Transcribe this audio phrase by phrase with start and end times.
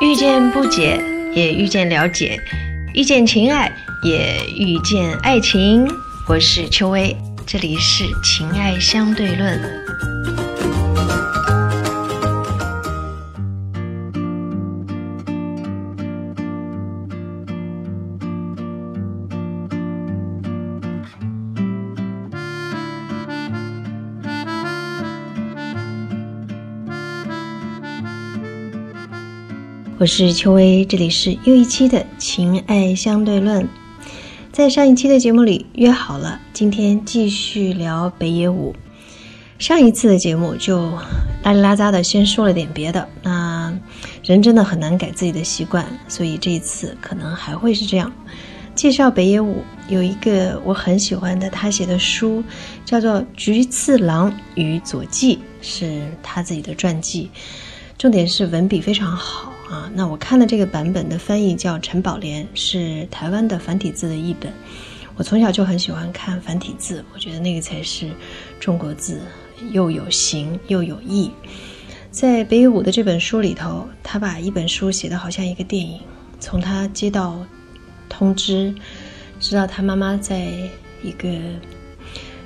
[0.00, 0.98] 遇见不解，
[1.34, 2.40] 也遇见了解；
[2.94, 3.70] 遇见情爱，
[4.02, 5.86] 也遇见爱情。
[6.26, 7.14] 我是秋薇，
[7.46, 9.60] 这里是情爱相对论。
[30.00, 33.68] 我是秋薇，这里是又一期的情爱相对论。
[34.50, 38.74] 在上一期的节目里约好了，今天继续聊北野武。
[39.58, 40.90] 上一次的节目就
[41.44, 43.78] 拉里拉扎的先说了点别的，那
[44.24, 48.10] 人真的很难改自己的习惯，所以这一次可能还会是这样。
[48.74, 52.42] 介绍北野武有一个我很喜欢的他写的书，
[52.86, 57.28] 叫做《菊次郎与佐纪》，是他自己的传记，
[57.98, 59.52] 重点是文笔非常好。
[59.70, 64.52] 啊，那我看的这个版本的翻译叫陈宝莲，是台湾的繁体字的译本。
[65.14, 68.10] 我从小就很喜欢看繁体字，我觉得那个才是
[68.58, 69.20] 中国字，
[69.70, 71.30] 又有形又有意。
[72.10, 76.00] 在北野武的这本书里头，他把一本书写得好像一个电影。
[76.40, 77.38] 从他接到
[78.08, 78.74] 通知，
[79.38, 80.48] 知道他妈妈在
[81.00, 81.28] 一个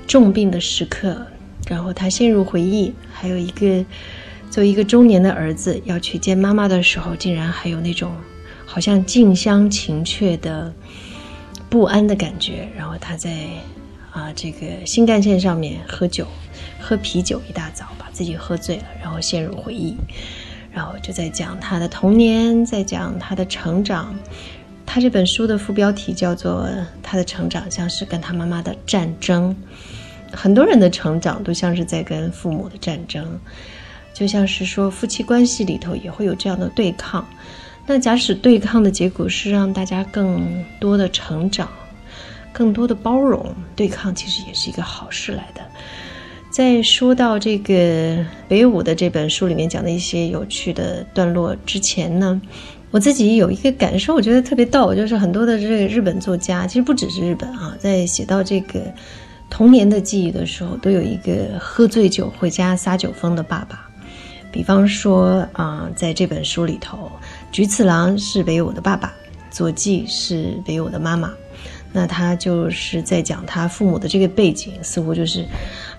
[0.05, 1.25] 重病的时刻，
[1.67, 3.83] 然后他陷入回忆，还有一个。
[4.55, 8.13] 作为一个中年的儿子要去见妈妈的时候，竟然还有那种
[8.65, 10.73] 好像近乡情怯的
[11.69, 12.65] 不安的感觉。
[12.73, 13.31] 然后他在
[14.13, 16.25] 啊这个新干线上面喝酒，
[16.79, 19.97] 喝啤酒，一大早把自己喝醉了，然后陷入回忆，
[20.71, 24.15] 然后就在讲他的童年，在讲他的成长。
[24.85, 26.65] 他这本书的副标题叫做
[27.03, 29.53] 《他的成长像是跟他妈妈的战争》，
[30.33, 33.37] 很多人的成长都像是在跟父母的战争。
[34.15, 37.27] 就像是说，夫妻关系里头也会有这样的对抗。
[37.85, 41.69] 那假使对抗的结果是让大家更多的成长，
[42.53, 45.61] 更多的包容，对抗其实也是一个好事来的。
[46.49, 52.41] 在说到这个北舞的这本书里面讲的一些有趣的段落之前呢，
[52.91, 58.79] 我自己有一个感受，我觉得特别逗，就是很多的这个日本作家，其实不只是日本啊，在写到这个
[59.49, 63.84] 童年的记忆的时候，都有一个喝醉酒回家撒酒疯的爸爸。
[64.55, 67.11] 比方说啊，在这本书里头，
[67.51, 69.13] 菊次郎是北野的爸爸，
[69.51, 71.29] 佐纪是北野的妈妈。
[71.91, 75.45] 那他就是在讲他父母的这个背景，似乎就是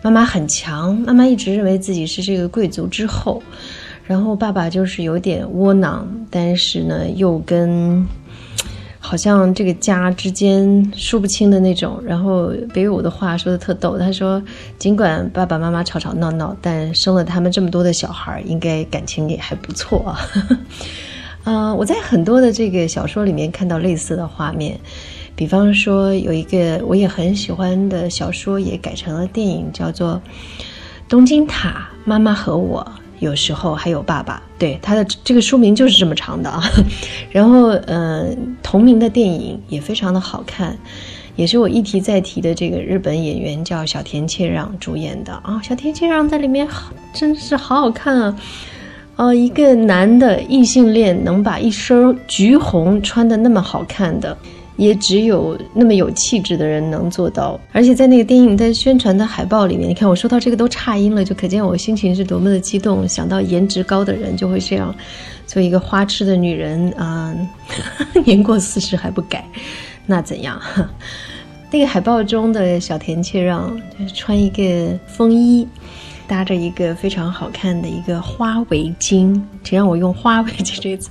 [0.01, 3.43] 妈妈很强，妈妈一直认为自己是这个贵族之后，
[4.07, 8.07] 然后爸爸就是有点窝囊，但是呢又跟。
[9.09, 12.03] 好像这个家之间说不清的那种。
[12.05, 14.43] 然后北野武的话说的特逗，他说
[14.81, 20.19] ：“尽管爸爸妈妈吵吵闹闹，但生了他们这么多的小孩，应该感情也还不错啊。
[21.47, 24.77] ”啊，我在很多的这个小说里面看到类似的画面，
[25.37, 30.21] 比方说有一个我也很喜欢的小说，也改成了电影，叫做
[31.09, 32.85] 《东京塔妈妈和我》。
[33.19, 36.63] 有时候还有爸爸，对他的这个书名就是这么长的啊。
[37.31, 40.77] 然后，嗯，同名的电影也非常的好看，
[41.37, 45.61] 也是我一提再提的这个日本演员叫小田切让主演的啊。
[45.63, 46.69] 小田切让在里面
[47.13, 48.37] 真是好好看啊！
[49.17, 54.37] 哦，一个男的异性恋能把一身橘红穿的那么好看的。
[54.77, 63.09] 也只有那么有气质的人能做到，而且在那个电影在宣传的海报里面，你看我说到这个都差音了，就可见我心情是多么的激动。
[63.09, 64.95] 想到颜值高的人就会这样，
[65.47, 67.35] 做一个花痴的女人啊，
[68.25, 69.45] 年过四十还不改，
[70.05, 70.61] 那怎样？
[71.71, 73.77] 那个海报中的小田切让
[74.15, 75.67] 穿一个风衣，
[76.29, 81.11] 搭着一个非常好看的一个花围巾，请让我用花围巾这个词，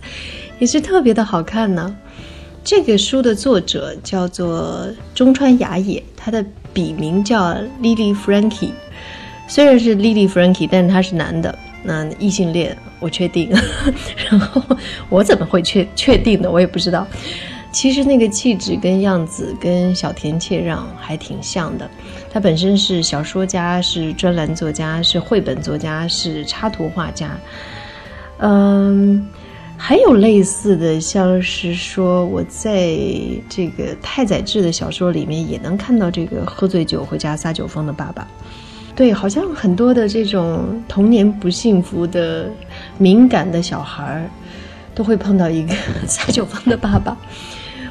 [0.60, 1.96] 也是特别的好看呢。
[2.66, 6.44] 这个书的作者叫做中川雅也，他的
[6.74, 8.72] 笔名叫 Lily Frankie，
[9.48, 13.52] 虽然是 Lily Frankie，但是他是男的，那异性恋，我确定。
[14.28, 14.64] 然后
[15.10, 16.50] 我怎么会确确定的？
[16.50, 17.06] 我也不知道。
[17.72, 21.88] 其实那个气质跟样子跟小田切让还挺像的。
[22.34, 27.38] 他本身是小说家，是专栏作家，是绘本作家，是插图画家。
[28.40, 29.24] 嗯。
[29.88, 32.98] 还有类似的，像是说我在
[33.48, 38.28] 这个太宰治的小说里面也能看到这个喝醉酒回家撒酒疯的爸爸。
[38.96, 42.50] 对，好像很多的这种童年不幸福的
[42.98, 44.30] 敏感的小孩儿，
[44.96, 45.76] 都会碰到一个
[46.08, 47.16] 撒酒疯的爸爸。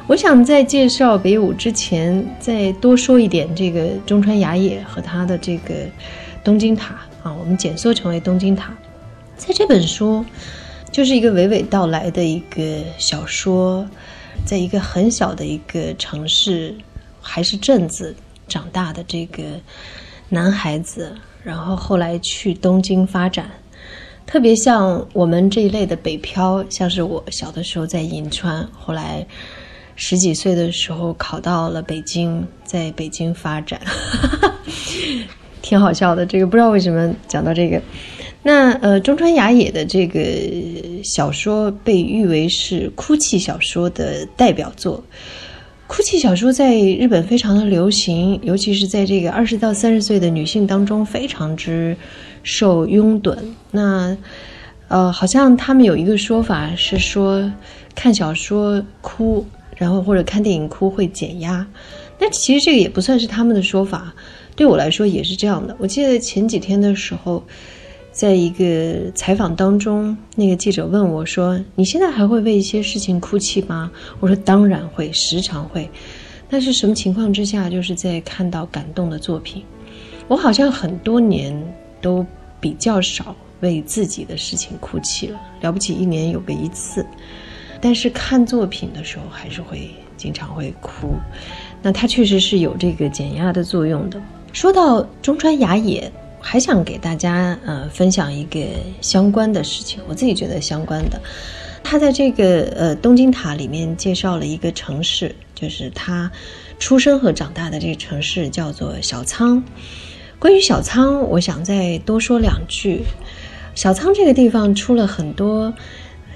[0.08, 5.72] 我想在介绍北舞之前，再多说一点这个中川雅也和他的这个
[6.42, 8.74] 东京塔啊，我们简缩成为东京塔。
[9.36, 10.24] 在这本书。
[10.94, 13.84] 就是一个娓娓道来的一个小说，
[14.46, 16.72] 在一个很小的一个城市，
[17.20, 18.14] 还是镇子
[18.46, 19.42] 长大的这个
[20.28, 23.50] 男孩子，然后后来去东京发展，
[24.24, 29.26] 特别像我们这一类的北漂，像是我小的时候在银川，后来。
[29.96, 33.80] 十几岁的时候考到了北京，在北京发展，
[35.62, 36.26] 挺好笑的。
[36.26, 37.80] 这个不知道为什么讲到这个。
[38.44, 40.20] 那呃，中川雅也的这个
[41.02, 45.02] 小说被誉为是哭泣小说的代表作。
[45.88, 51.96] 哭泣小说在日本非常的流行，尤其是在这个二十到三十岁的女性当中非常之
[52.44, 53.36] 受拥趸。
[53.72, 54.16] 那
[54.86, 57.50] 呃，好像他们有一个说法是说，
[57.96, 59.44] 看小说哭。
[59.76, 61.66] 然后或者看电影哭会减压，
[62.20, 64.14] 那其实这个也不算是他们的说法，
[64.54, 65.74] 对我来说也是这样的。
[65.80, 67.44] 我记得前几天的时候，
[68.14, 73.90] 在一个采访当中，那个记者问我说：“你现在还会为一些事情哭泣吗？”
[74.20, 75.90] 我说：“当然会，时常会。”
[76.48, 79.64] 但是什么情况之下，就是在看到感动的作品，
[80.28, 81.60] 我好像很多年
[82.00, 82.24] 都
[82.60, 87.04] 比较少为自己的事情哭泣了，了不起一年有个一次。
[87.80, 91.16] 但是看作品的时候还是会经常会哭，
[91.82, 94.22] 那它确实是有这个减压的作用的。
[94.52, 96.10] 说到中川雅也，
[96.44, 98.60] 还想给大家呃分享一个
[99.00, 101.18] 相关的事情，我自己觉得相关的。
[101.82, 106.30] 他在这个呃东京塔里面介绍了一个城市，就是他
[106.78, 109.64] 出生和长大的这个城市叫做小仓。
[110.38, 113.02] 关于小仓，我想再多说两句。
[113.74, 115.72] 小仓这个地方出了很多。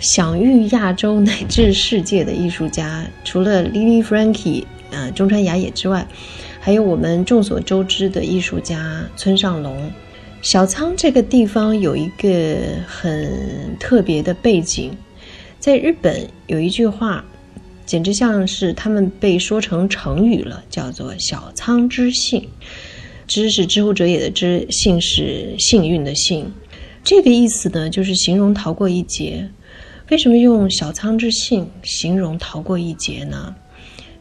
[0.00, 6.06] 享誉亚洲乃至世界的艺术家，除了 Lily Frankie 呃中川雅也之外，
[6.60, 9.90] 还有我们众所周知的艺术家村上隆。
[10.40, 14.92] 小仓这个地方有一个很特别的背景，
[15.58, 17.24] 在日本有一句话，
[17.84, 22.48] 简直像是他们被说成成语了，叫做“小仓之幸”。
[23.26, 26.52] 知是知乎者也的知，幸是幸运的幸。
[27.02, 29.50] 这个意思呢，就是形容逃过一劫。
[30.10, 33.54] 为什么用“小仓之幸”形容逃过一劫呢？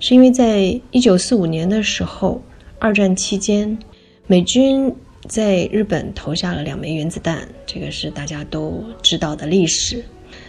[0.08, 0.60] 是因为在
[0.92, 2.42] 一九四五年的时候，
[2.80, 3.78] 二战期间，
[4.26, 4.96] 美军
[5.28, 10.02] 在日本投下了两枚原子弹，这个是大家都知道的历史。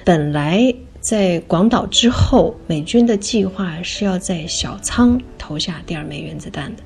[0.05, 6.83] 本来在广岛之后，美军的计划是要在小仓投下第二枚原子弹的，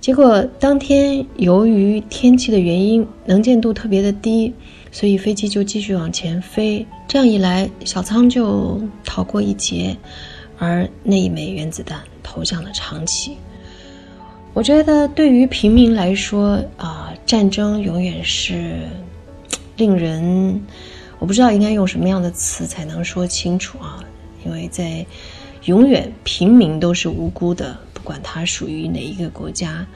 [0.00, 4.52] 结果当天由于天气的原因，能见度特别的低。
[4.90, 9.96] 所以飞机就继续往前飞，这样一来，小仓就逃过一劫，
[10.58, 13.36] 而那一枚原子弹投向了长崎。
[14.52, 18.78] 我觉得对于平民来说啊，战争永远是
[19.76, 20.64] 令人，
[21.18, 24.04] 我不知道应该用什么样的词才能说清楚啊，
[24.46, 25.04] 因为在
[25.64, 29.86] 永远平民都是无辜的，不管他属于哪一个国家。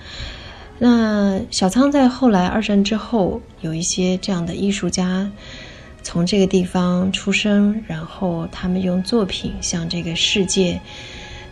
[0.80, 5.30] 那小仓在后来二战之后，有一些这样的艺术家
[6.02, 10.80] 从这个地方出生，然后他们用作品向这个世界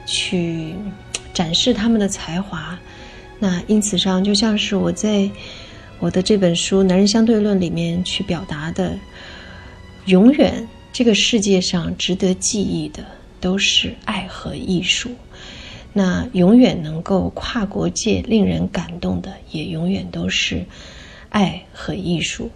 [0.06, 0.74] 去
[1.34, 2.78] 展示他们的才华。
[3.38, 5.28] 那因此上，就像是我在
[5.98, 8.98] 我的这本书《男人相对论》里面去表达的，
[10.06, 13.04] 永远这个世界上值得记忆的
[13.40, 15.10] 都是爱和艺术。
[15.92, 20.64] 那永远能够跨国界、令人感动的，也永远都是
[21.30, 22.50] 爱和艺术。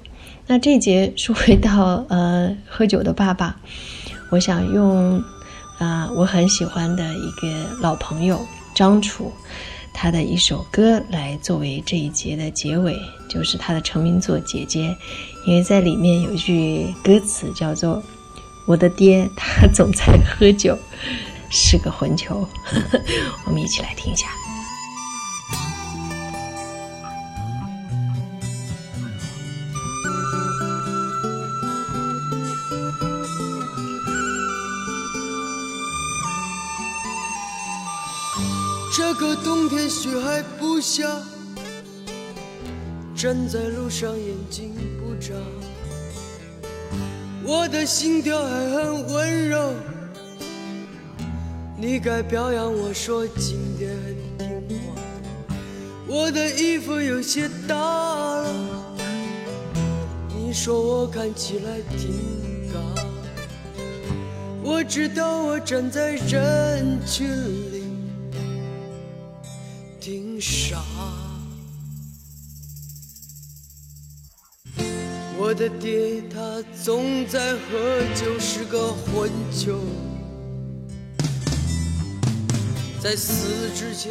[0.51, 3.55] 那这节说回到呃喝酒的爸爸，
[4.31, 5.23] 我想用
[5.79, 7.47] 啊我很喜欢的一个
[7.81, 9.33] 老朋友张楚
[9.95, 12.97] 他的一首歌来作为这一节的结尾，
[13.29, 14.89] 就是他的成名作《姐姐》，
[15.47, 18.03] 因为在里面有一句歌词叫做
[18.67, 20.77] “我的爹他总在喝酒”。
[21.49, 22.45] 是个混球，
[23.47, 24.27] 我们一起来听一下。
[40.81, 41.05] 下，
[43.15, 45.35] 站在路上眼睛不眨，
[47.45, 49.75] 我的心跳还很温柔。
[51.77, 53.91] 你该表扬我说今天
[54.39, 55.01] 很听话，
[56.07, 58.47] 我的衣服有些大了，
[60.29, 62.81] 你说我看起来挺高，
[64.63, 67.27] 我知道我站在人群
[67.73, 67.80] 里
[70.01, 70.83] 挺傻。
[75.37, 79.79] 我的爹他总在喝酒，是个混球。
[83.03, 84.11] 在死之前，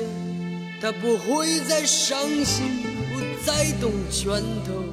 [0.79, 4.83] 他不会再伤心，不再动拳头。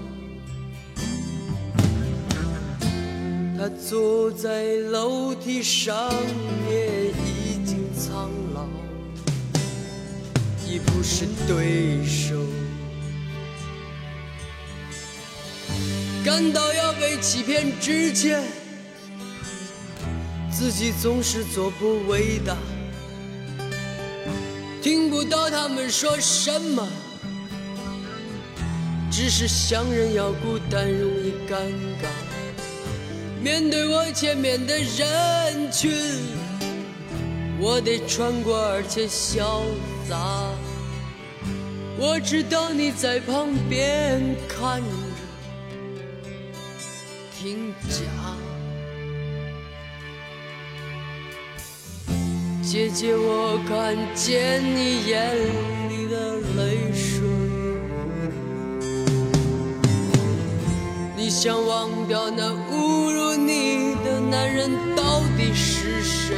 [3.59, 6.11] 他坐在楼梯上，
[6.69, 6.96] 面
[10.79, 12.35] 不是对手。
[16.25, 18.43] 感到要被欺骗之前，
[20.51, 22.57] 自己总是做不伟大。
[24.83, 26.87] 听不到他们说什么，
[29.11, 31.57] 只是想人要孤单，容易尴
[32.01, 32.09] 尬。
[33.43, 35.91] 面对我前面的人群，
[37.59, 39.63] 我得穿过而且潇
[40.09, 40.17] 洒。
[41.99, 44.87] 我知道你在旁边看着，
[47.39, 48.01] 听讲。
[52.63, 55.35] 姐姐，我看见你眼
[55.89, 57.23] 里的泪水。
[61.17, 66.37] 你想忘掉那侮辱你的男人到底是谁？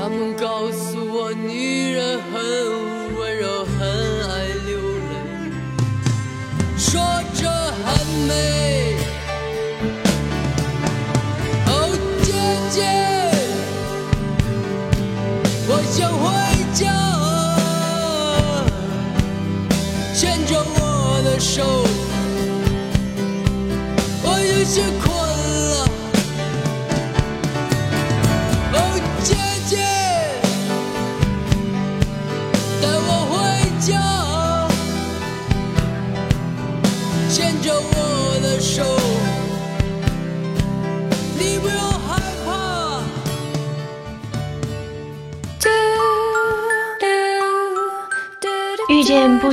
[0.00, 2.40] 他们告诉我，女人很
[3.18, 3.80] 温柔，很
[4.30, 5.10] 爱流泪，
[6.78, 7.00] 说
[7.34, 7.50] 着
[7.84, 8.94] 很美。
[11.66, 11.68] 哦，
[12.22, 12.32] 姐
[12.70, 12.78] 姐
[15.66, 16.24] 我想回
[16.72, 16.80] 家，
[20.14, 21.84] 牵着我的手，
[24.22, 24.80] 我有些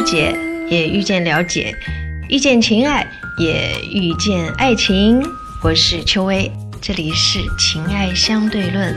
[0.05, 0.37] 解，
[0.69, 1.73] 也遇见了解；
[2.29, 3.05] 遇见情爱，
[3.39, 5.21] 也遇见爱情。
[5.63, 8.95] 我是秋薇，这里是情爱相对论。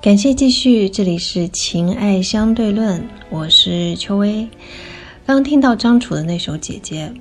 [0.00, 4.48] 感谢继续，这里是情爱相对论，我是秋薇。
[5.26, 7.12] 刚听到张楚的那首《姐姐》，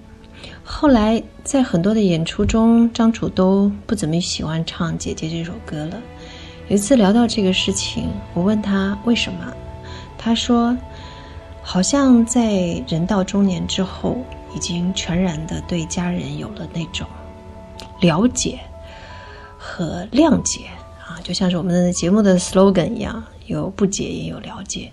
[0.64, 6.00] 后来在很多的演出中，张楚都不怎么喜欢唱《姐姐》这首歌了。
[6.68, 9.52] 有一次聊到这个事情，我问他为什么，
[10.20, 10.78] 他说，
[11.64, 14.24] 好像在人到中年之后，
[14.56, 17.08] 已经全然的对家人有了那种
[18.02, 18.60] 了解
[19.58, 20.66] 和谅解
[21.04, 24.92] 啊，就像是我们的节目的 slogan 一样，有不解也有了解。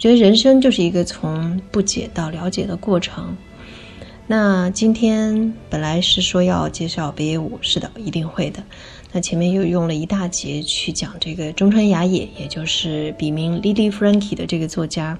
[0.00, 3.36] 我觉得人生就是一个从不解到了解的过程。
[4.26, 8.62] 那今天本来是说要介绍北野武，是的，一定会的。
[9.12, 15.18] 那前面又用了一大节去讲这个中川雅也，也就是笔名 Lily Frankie 的这个作家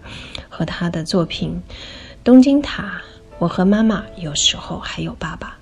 [0.49, 1.60] 和他的作品
[2.25, 2.84] 《东京塔》。
[3.38, 5.58] 我和妈妈有时候还有爸爸，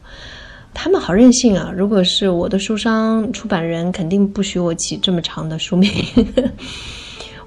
[0.72, 1.72] 他们好任性啊！
[1.76, 5.90] 如果是我的书商出版人，肯定不许我起这么长的书名。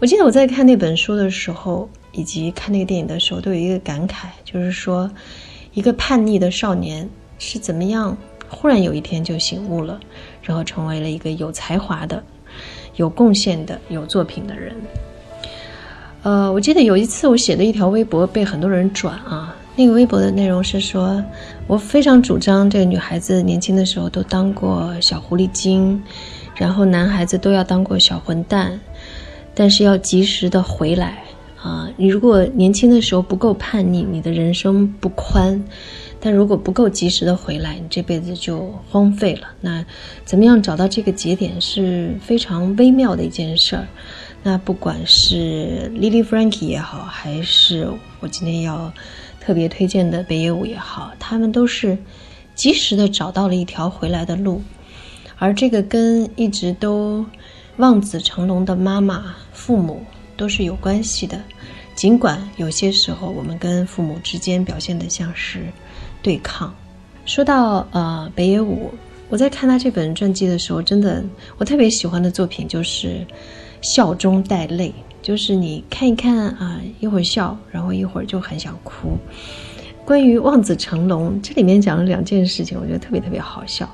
[0.01, 5.08] 我记得我在看那本书的时候，以及看那个电影的时候，都有一个感慨，就是说，
[5.75, 8.17] 一个叛逆的少年是怎么样，
[8.50, 10.00] 忽然有一天就醒悟了，
[10.41, 12.24] 然后成为了一个有才华的、
[12.96, 14.75] 有贡献的、有作品的人。
[16.24, 21.24] 呃，我记得有一次我写的一条微博被很多人转啊，那个微博的内容是说，
[21.67, 26.01] 我非常主张这个女孩子年轻的时候都当过小狐狸精，
[26.55, 28.79] 然后男孩子都要当过小混蛋。
[29.53, 31.24] 但是要及时的回来
[31.62, 31.89] 啊！
[31.98, 35.62] 你如果年轻的时候不够叛逆，你的人生不宽；
[36.20, 39.50] 但如果不够及时的回来，你这辈子就荒废了。
[39.60, 39.86] 那
[40.25, 43.88] 怎么样找到这个节点是非常微妙的一件事儿。
[44.41, 47.88] 那不管是 Lily Frankie 也好，还是
[48.22, 48.91] 我今天要
[49.39, 51.98] 特别推荐的北野武也好，他们都是
[52.55, 54.63] 及时的找到了一条回来的路，
[55.38, 57.25] 而这个跟一直都。
[57.81, 60.03] 望子成龙的妈妈、父母
[60.38, 61.41] 都是有关系的，
[61.95, 65.65] 尽管有些时候我们跟父母之间表现的像是
[66.21, 66.71] 对抗。
[67.25, 68.91] 说到呃北野武，
[69.29, 71.23] 我在看他这本传记的时候，真的
[71.57, 73.25] 我特别喜欢的作品就是
[73.81, 79.17] 笑中带泪，就是你看一看啊，一会儿笑，然后一会儿就很想哭。
[80.05, 83.89] 关于望子成龙，这里面讲了两件事情，我觉得特别特别好笑。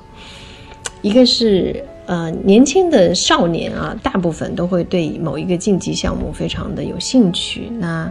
[1.00, 7.68] 一个是呃，年轻的少年啊，大部分都会对某一个竞技项目非常的有兴趣。
[7.78, 8.10] 那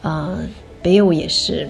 [0.00, 0.38] 呃，
[0.82, 1.68] 北野武也是。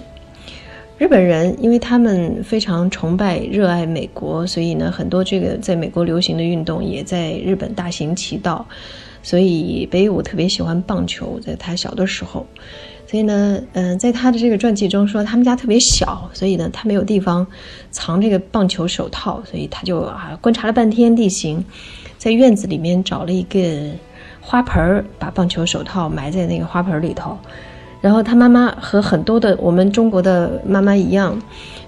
[0.97, 8.65] 日本人，因为他们非常崇拜、热爱美国，所以呢，很多这个在美国流行的运动也在日本大行其道。
[9.21, 12.45] 所以北野武特别喜欢棒球，在他小的时候。
[13.09, 17.47] 所以呢，嗯，在他的这个传记中说，他们家特别小，所以呢，他没有地方
[17.89, 21.65] 藏这个棒球手套，所以他就啊观察了半天地形，
[22.19, 23.59] 在院子里面找了一个
[24.39, 27.35] 花盆儿，把棒球手套埋在那个花盆里头。
[27.99, 31.35] 然后他妈妈和很多的我们中国的妈妈一样，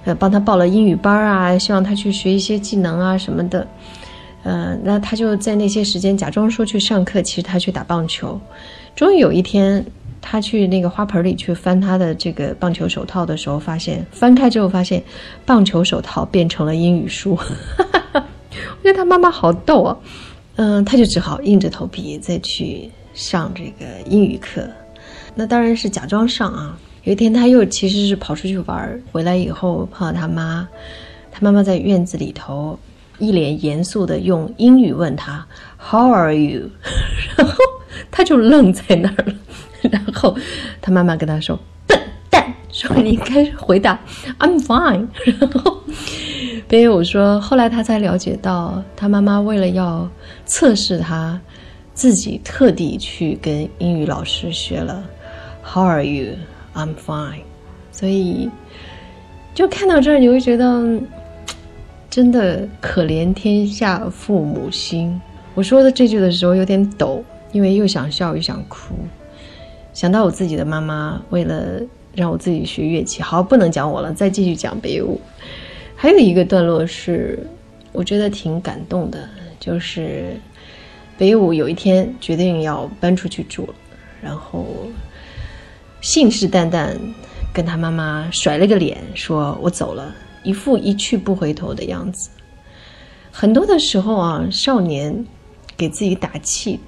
[0.05, 3.67] 呃，帮他报了英语班啊，希望他去学一些技能啊什么的，
[4.41, 8.41] 呃，那他就在那些时间假装说去上课，其实他去打棒球。
[8.95, 9.85] 终于有一天，
[10.21, 15.03] 他去那个花盆里去翻他的这个棒球手套的时候，发现翻开之后发现
[15.45, 17.31] 棒球手套变成了英语书，
[18.13, 19.97] 我觉得他妈妈好逗啊，
[20.57, 24.65] 嗯，他就只好硬着头皮再去上这个英语课。
[25.33, 26.77] 那当然是假装上啊！
[27.03, 30.67] 有一天他又其实是跑出去玩，回来以后碰到他妈，
[31.31, 32.77] 他妈妈在院子里头，
[33.17, 35.43] 一脸严肃的用英语问他
[35.77, 36.69] “How are you？”
[37.37, 37.55] 然后
[38.11, 39.33] 他就愣在那儿了。
[39.91, 40.37] 然后
[40.81, 41.57] 他妈妈跟他说
[41.87, 43.99] ：“笨蛋，说你应该回答
[44.39, 45.07] ‘I'm fine’。
[45.39, 45.77] ”然后
[46.67, 50.09] 边有说，后来他才了解到，他妈妈为了要
[50.45, 51.39] 测试他，
[51.93, 55.03] 自己特地去跟英语老师学了。
[55.63, 56.35] How are you?
[56.73, 57.41] I'm fine.
[57.91, 58.49] 所以，
[59.53, 60.99] 就看到这儿，你会觉得
[62.09, 65.19] 真的可怜天下父母心。
[65.53, 67.21] 我说的这句的时候有点抖，
[67.51, 68.95] 因为又想笑又想哭。
[69.93, 71.81] 想到我自己的妈妈，为了
[72.15, 75.19] 让我自己学乐器，好，不能讲我了，再继续讲北舞。
[75.95, 77.39] 还有一个段落是
[77.91, 79.29] 我觉得挺感动的，
[79.59, 80.35] 就是
[81.17, 83.73] 北舞有一天决定要搬出去住了，
[84.21, 84.65] 然后。
[86.01, 86.97] 信誓旦旦
[87.53, 92.31] 跟他妈妈甩了个脸，说我走了，一副一去不回头的样子。
[93.29, 95.23] 很多的时候啊，少年
[95.77, 96.79] 给自己打气，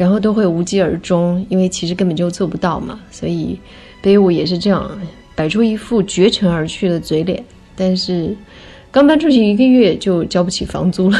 [0.00, 2.98] 然后都会无疾而终，因为其实根本就做不到嘛。
[3.10, 3.60] 所以
[4.00, 4.90] 北舞也是这样，
[5.36, 7.44] 摆出一副绝尘而去的嘴脸。
[7.76, 8.34] 但是
[8.90, 11.18] 刚搬出去一个月就交不起房租了，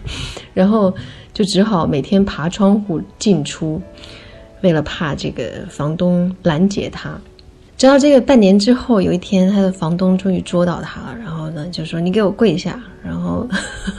[0.52, 0.94] 然后
[1.32, 3.80] 就只好每天爬窗户进出。
[4.60, 7.18] 为了怕这个房东拦截他，
[7.78, 13.48] 直到这个半年之后，有一天他的房东终于捉到他了，然后呢就说：“你给我跪下。”然后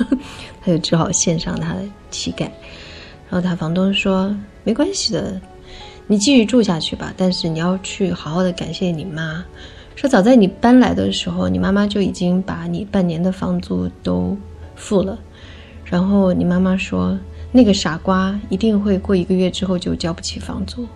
[0.61, 2.51] 他就只好献上他的膝盖。
[3.29, 5.39] 然后他房东说：“没关系的，
[6.07, 7.13] 你继续住下去吧。
[7.15, 9.45] 但是你要去好好的感谢你妈，
[9.95, 14.37] 说早在你搬来的时候，你妈妈就已经把你半年的房租都
[14.75, 15.17] 付了。
[15.85, 17.17] 然后你妈妈说。”
[17.51, 20.87] 那个傻瓜一定会过一个月之后就交不起房租，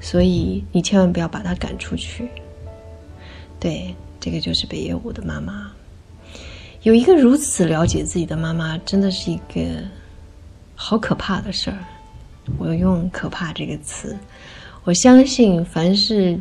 [0.00, 2.28] 所以你千万不要把他赶出去。
[3.60, 5.70] 对，这个就是北野武的妈妈，
[6.82, 9.62] 有一个如此了解自己的妈妈，真的是一个
[10.81, 11.77] 好可怕的事儿。
[12.57, 14.17] 我用“可怕”这个词，
[14.83, 16.39] 我相信凡是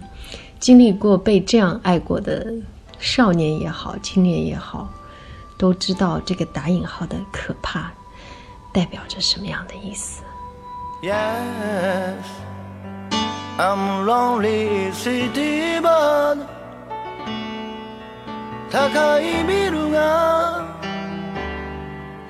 [0.61, 2.53] 经历过被这样爱过的
[2.99, 4.88] 少年也好，青年也好，
[5.59, 7.90] 都知道这个打引号的可怕。
[8.73, 10.23] 代表着什么样的意思？
[11.03, 12.14] Yes,
[13.59, 16.38] I'm lonely city bird
[18.71, 20.66] 高いビルが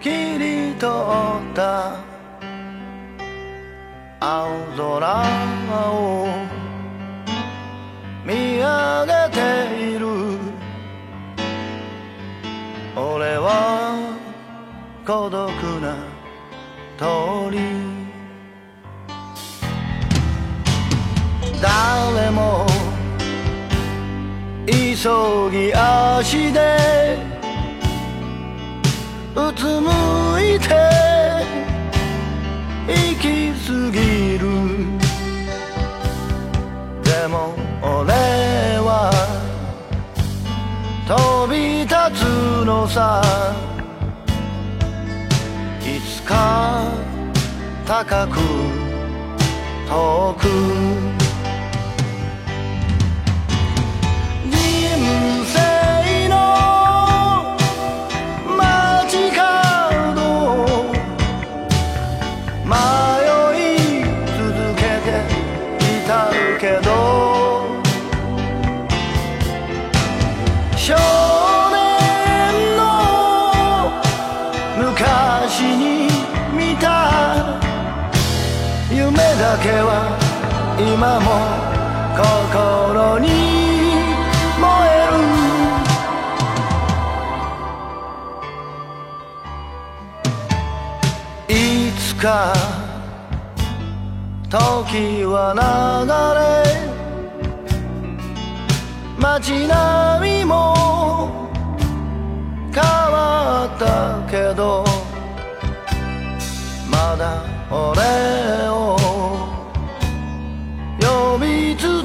[0.02, 0.10] 切
[0.40, 1.96] り取った。
[4.20, 5.24] 青空
[5.90, 6.28] を
[8.26, 9.40] 見上げて
[9.96, 10.52] いる。
[12.96, 14.18] 俺は
[15.06, 15.96] 孤独な
[16.98, 17.60] 通り
[21.62, 22.66] 誰も
[24.68, 27.31] 急ぎ足で
[29.34, 29.90] うつむ
[30.42, 30.68] いて
[32.88, 34.46] 行き過ぎる。
[37.04, 38.12] でも俺
[38.84, 39.12] は
[41.08, 43.22] 飛び立つのさ。
[45.82, 46.84] いつか
[47.86, 48.40] 高く
[49.90, 50.31] 遠
[94.52, 96.44] 時は流れ
[99.18, 101.50] 街並みも
[102.74, 104.84] 変わったけど
[106.92, 108.98] まだ俺を
[111.00, 112.04] 呼び続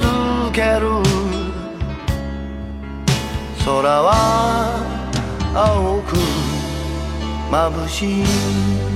[0.52, 1.02] ける。
[3.64, 4.78] 空は
[5.52, 6.16] 青く
[7.50, 8.95] 眩しい。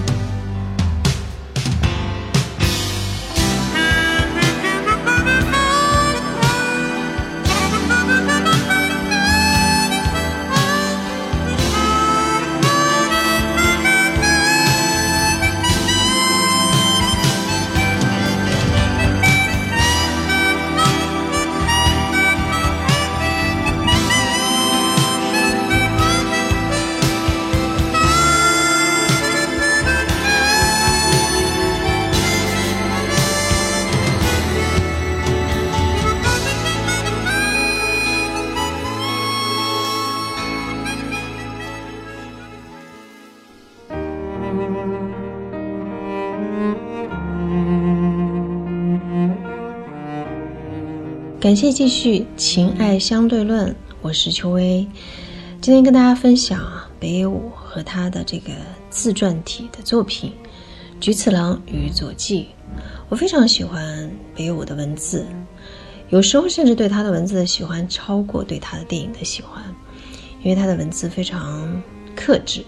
[51.40, 53.70] 感谢继续《情爱相对论》，
[54.03, 54.87] 我是秋薇。
[55.62, 56.61] 今天跟大家分享
[56.98, 58.53] 北野武和他的这个
[58.90, 60.33] 自传体的作品
[61.00, 62.42] 《菊次郎与佐纪》。
[63.09, 65.24] 我非常喜欢北野武的文字，
[66.11, 69.64] 有时候甚至对他的文字的喜欢超过对他的电影的喜欢，
[70.42, 71.83] 因为他的文字非常
[72.14, 72.62] 克制，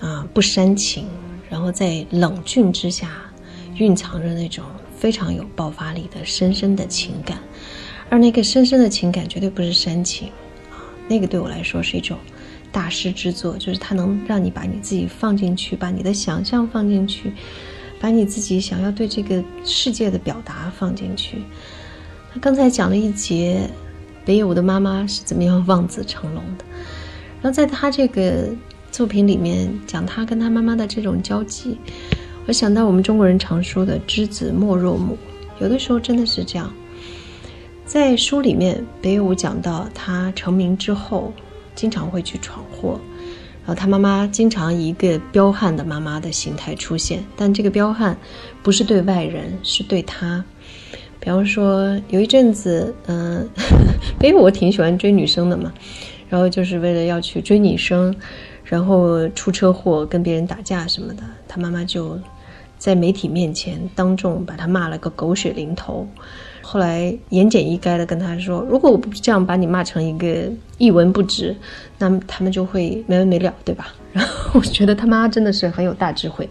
[0.00, 1.06] 啊，不煽情，
[1.48, 3.08] 然后在冷峻之下
[3.76, 4.64] 蕴藏着那种
[4.96, 7.38] 非常有爆发力的深深的情感。
[8.10, 10.28] 而那个深深的情感绝对不是煽情，
[10.70, 12.16] 啊，那个对我来说是一种
[12.72, 17.32] 大师之作，就是它能让你把你自己放进去，把你的想象放进去，
[18.00, 21.42] 把你自己想要对这个世界的表达放进去。
[22.32, 23.68] 他刚才讲了一节
[24.24, 26.64] 北野武的妈妈是怎么样望子成龙的，
[27.42, 28.48] 然后在他这个
[28.90, 31.78] 作品里面讲他跟他妈妈的这种交际，
[32.46, 35.16] 我想到我们中国人常说的“知子莫若母”，
[35.60, 36.72] 有的时候真的是这样。
[37.88, 41.32] 在书里面，北野武讲到他成名之后，
[41.74, 43.00] 经常会去闯祸，
[43.64, 48.14] 然后他妈妈经常以一个彪悍的妈妈的形态出现，但这个彪悍
[48.62, 50.44] 不是对外人，是对他。
[51.18, 53.48] 比方说，有一阵子，嗯，
[54.20, 55.72] 北野武挺喜欢追女生的嘛，
[56.28, 58.14] 然后就是为了要去追女生，
[58.64, 62.20] 然后出车祸跟别人打架什么的，他妈妈就
[62.76, 66.06] 在媒体面前当众把他骂了个狗血淋头。
[66.70, 71.56] 后来言简意赅的跟他说：“如果我不这样把你骂成一个一文不值，
[71.96, 76.46] 那么他们就会没完没了，对吧？” 然后我觉得他妈真的是很有大智慧，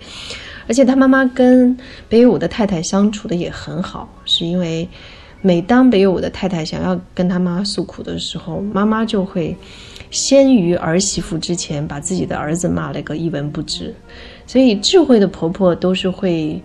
[0.67, 1.77] 而且他妈妈跟
[2.09, 4.89] 北野武的太太相处的也很好，是因为
[5.43, 9.55] 每当北野武的太太想要跟他妈诉苦的时候，妈妈就会
[10.09, 13.93] 先于儿媳妇之前把自己的儿子骂了个一文不值，
[14.47, 16.59] 所以智慧的婆婆都是会，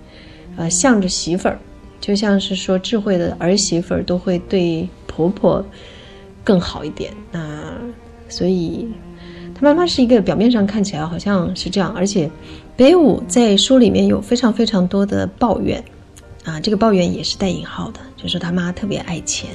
[0.56, 1.58] 呃，向着媳妇儿。
[2.02, 5.64] 就像是说，智慧的儿媳妇儿都会对婆婆
[6.42, 7.12] 更好一点。
[7.30, 7.72] 那
[8.28, 8.88] 所以，
[9.54, 12.28] 她妈妈是一个表面上看起来好像是这样，而且
[12.76, 15.82] 北武在书里面有非常非常多的抱怨
[16.44, 19.48] 啊，这个抱怨也是带引号的，就是他妈特别爱钱，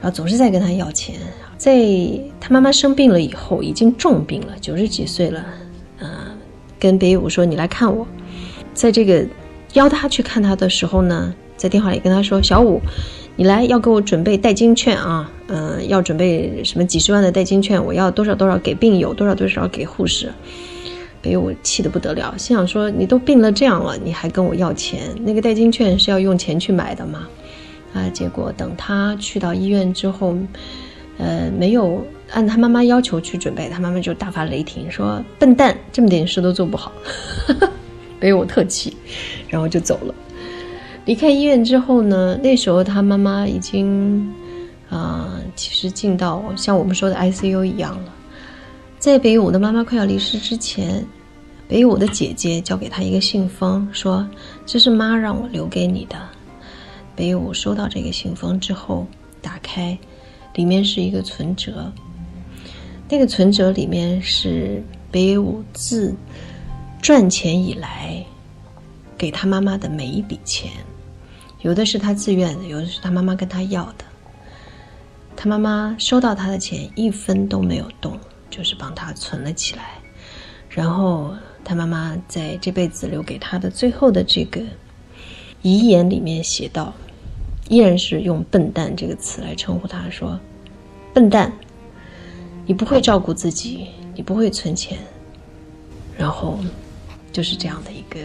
[0.00, 1.14] 然后总是在跟他要钱。
[1.56, 1.86] 在
[2.40, 5.44] 他妈妈生病了以后，已经重病了，九十几岁了，
[6.00, 6.08] 呃，
[6.80, 8.04] 跟北武说：“你来看我。”
[8.74, 9.24] 在这个
[9.74, 11.32] 邀他去看他的时候呢。
[11.58, 12.80] 在电话里跟他说：“小五，
[13.36, 20.32] 你来要给我准备代金券啊，嗯，要准备什么几十万的代金券，我要多少多少给病友，多少多少给护士。”
[21.20, 25.00] 北我气得不得了，心想说：“你都病了这样了，你还跟我要钱？
[25.24, 27.26] 那个代金券是要用钱去买的吗？”
[27.92, 30.36] 啊，结果等他去到医院之后，
[31.18, 36.92] 呃，没有按他妈妈要求去准备，他妈妈就大发雷霆说：“笨蛋，这么点事都做不好。
[38.20, 38.96] ”北我特气，
[39.48, 40.14] 然后就走了。
[41.08, 42.38] 离开医院之后呢？
[42.42, 44.30] 那时候他妈妈已经，
[44.90, 48.12] 啊，其实进到像我们说的 ICU 一样了。
[48.98, 51.02] 在北武的妈妈快要离世之前，
[51.66, 54.28] 北武的姐姐交给他一个信封，说
[54.66, 56.16] ：“这是妈让我留给你的。”
[57.16, 59.06] 北武收到这个信封之后，
[59.40, 59.98] 打开，
[60.56, 61.90] 里面是一个存折。
[63.08, 66.14] 那个存折里面是北武自
[67.00, 68.22] 赚钱以来
[69.16, 70.70] 给他妈妈的每一笔钱。
[71.60, 74.04] 有的是他自愿的，有的是他妈妈跟他要的。
[75.36, 78.18] 他妈妈收到他的钱一分都没有动，
[78.48, 79.98] 就是帮他存了起来。
[80.68, 84.60] 然后他妈妈在这辈子留给他的最后的这个
[85.62, 86.92] 遗言里面写道，
[87.68, 90.38] 依然是用“笨蛋”这个词来称呼他，说
[91.14, 91.52] ：“笨蛋，
[92.66, 94.98] 你不会照顾自己，你不会存钱。”
[96.16, 96.58] 然后
[97.32, 98.18] 就是这样的一个。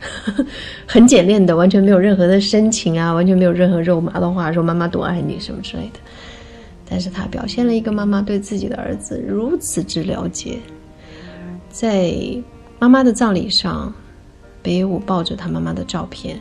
[0.86, 5.98] 很简练的，完全没有任何的深情啊，完全没有任何肉麻的话，说妈妈多爱你什么之类的。
[6.88, 10.58] 但是他表现了一个妈妈对自己的儿子如此之了解。
[11.68, 12.14] 在
[12.78, 13.92] 妈妈的葬礼上，
[14.62, 16.40] 北野武抱着他妈妈的照片，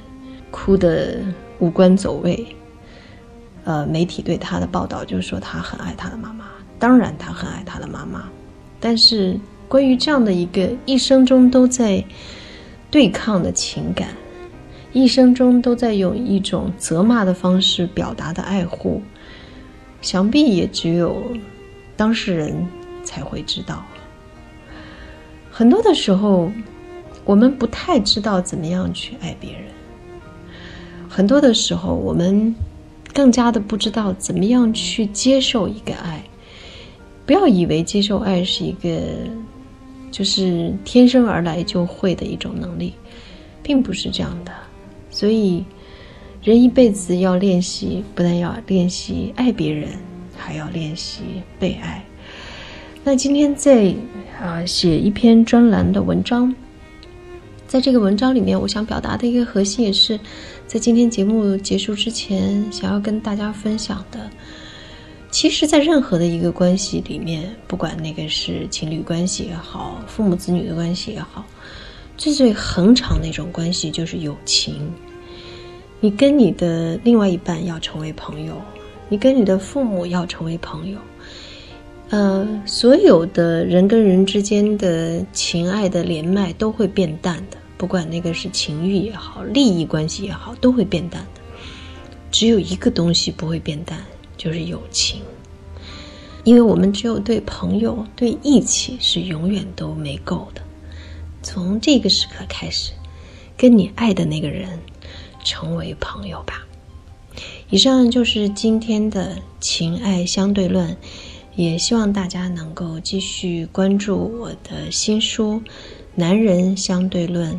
[0.52, 1.17] 哭得
[1.60, 2.46] 五官走位。
[3.63, 6.46] 呃，媒体对他的报道就是说他很爱他的妈妈，
[6.80, 8.24] 当然他很爱他的妈妈。
[8.80, 12.04] 但是关于这样的一个一生中都在。
[12.89, 14.10] 对抗的情感，
[14.93, 19.02] 一生中都在用一种责骂的方式表达的爱护，
[20.02, 21.34] 想必也只有
[21.97, 22.65] 当事人
[23.04, 23.86] 才会知道。
[25.52, 26.50] 很多的时候，
[27.26, 29.63] 我们不太知道怎么样去爱别人；
[31.10, 32.56] 很多的时候，我们
[33.13, 36.23] 更加的不知道怎么样去接受一个爱。
[37.26, 38.89] 不要以为接受爱是一个。
[40.12, 42.93] 就是天生而来就会的一种能力，
[43.62, 44.52] 并不是这样的。
[45.10, 45.63] 所以，
[46.41, 49.89] 人一辈子要练习，不但要练习爱别人，
[50.38, 51.22] 还要练习
[51.60, 52.04] 被爱。
[53.04, 53.93] 那今天在
[54.41, 56.54] 啊写一篇专栏的文章，
[57.67, 60.20] 在这个文章里面，我想表达的一个核心，也是
[60.67, 64.30] 在今天节目结束之前想要跟大家分享的。
[65.39, 71.45] 其实，在任何的一个关系里面，不管那个是情侣关系也好，父母子女的关系也好，
[72.17, 74.91] 最最恒长的一种关系就是友情。
[76.00, 78.60] 你跟你的另外一半要成为朋友，
[79.10, 80.97] 你跟你的父母要成为朋友。
[82.10, 91.41] 呃，所有的人跟人之间的情爱的连脉都会变淡的，不管那个是情欲也好，利益关系也好，都会变淡的。
[92.32, 94.04] 只有一个东西不会变淡。
[94.38, 95.21] 就是友情，
[96.43, 100.62] 因为我们只有对朋友、对义气是永远都没够的。
[101.41, 102.93] 从这个时刻开始，
[103.58, 104.80] 跟你爱的那个人
[105.43, 106.65] 成为朋友吧。
[107.69, 110.95] 以上就是今天的情爱相对论，
[111.56, 115.56] 也希望大家能够继续关注我的新书
[116.15, 117.54] 《男人相对论》。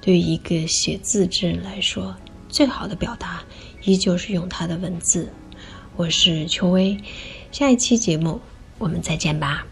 [0.00, 2.16] 对于一个写字之人来说，
[2.48, 3.44] 最好的表达
[3.84, 5.28] 依旧是用他的文字。
[5.94, 6.96] 我是邱薇，
[7.50, 8.40] 下一期节目
[8.78, 9.66] 我们再见吧。